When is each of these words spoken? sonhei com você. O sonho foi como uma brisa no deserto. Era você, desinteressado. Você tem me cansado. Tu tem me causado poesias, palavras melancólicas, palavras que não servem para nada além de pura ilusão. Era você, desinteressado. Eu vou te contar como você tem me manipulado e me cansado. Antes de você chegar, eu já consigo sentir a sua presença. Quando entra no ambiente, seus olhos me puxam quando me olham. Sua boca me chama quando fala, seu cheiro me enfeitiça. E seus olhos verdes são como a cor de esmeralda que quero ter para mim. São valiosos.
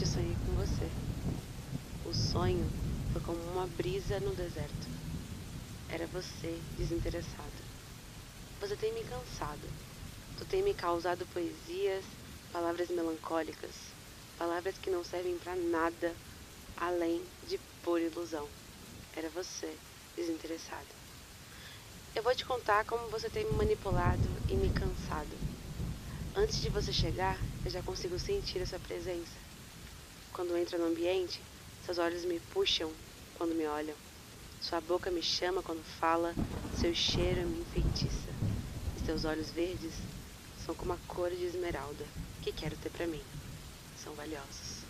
sonhei 0.00 0.34
com 0.46 0.52
você. 0.54 0.88
O 2.06 2.14
sonho 2.14 2.64
foi 3.12 3.20
como 3.20 3.38
uma 3.52 3.66
brisa 3.66 4.18
no 4.20 4.34
deserto. 4.34 4.88
Era 5.90 6.06
você, 6.06 6.58
desinteressado. 6.78 7.52
Você 8.60 8.74
tem 8.76 8.92
me 8.94 9.04
cansado. 9.04 9.68
Tu 10.38 10.44
tem 10.46 10.62
me 10.62 10.72
causado 10.72 11.26
poesias, 11.26 12.04
palavras 12.52 12.88
melancólicas, 12.88 13.74
palavras 14.38 14.76
que 14.78 14.90
não 14.90 15.04
servem 15.04 15.36
para 15.38 15.54
nada 15.54 16.14
além 16.78 17.22
de 17.48 17.58
pura 17.84 18.02
ilusão. 18.02 18.48
Era 19.14 19.28
você, 19.28 19.76
desinteressado. 20.16 20.88
Eu 22.16 22.22
vou 22.22 22.34
te 22.34 22.44
contar 22.44 22.84
como 22.84 23.08
você 23.08 23.28
tem 23.28 23.44
me 23.44 23.56
manipulado 23.56 24.28
e 24.48 24.54
me 24.54 24.70
cansado. 24.70 25.36
Antes 26.34 26.60
de 26.60 26.70
você 26.70 26.92
chegar, 26.92 27.38
eu 27.64 27.70
já 27.70 27.82
consigo 27.82 28.18
sentir 28.18 28.62
a 28.62 28.66
sua 28.66 28.78
presença. 28.78 29.51
Quando 30.32 30.56
entra 30.56 30.78
no 30.78 30.86
ambiente, 30.86 31.42
seus 31.84 31.98
olhos 31.98 32.24
me 32.24 32.40
puxam 32.52 32.90
quando 33.36 33.54
me 33.54 33.66
olham. 33.66 33.94
Sua 34.62 34.80
boca 34.80 35.10
me 35.10 35.22
chama 35.22 35.62
quando 35.62 35.84
fala, 35.98 36.34
seu 36.80 36.94
cheiro 36.94 37.46
me 37.46 37.60
enfeitiça. 37.60 38.30
E 38.96 39.04
seus 39.04 39.24
olhos 39.24 39.50
verdes 39.50 39.92
são 40.64 40.74
como 40.74 40.94
a 40.94 40.98
cor 41.06 41.30
de 41.30 41.44
esmeralda 41.44 42.06
que 42.40 42.50
quero 42.50 42.76
ter 42.76 42.90
para 42.90 43.06
mim. 43.06 43.20
São 44.02 44.14
valiosos. 44.14 44.82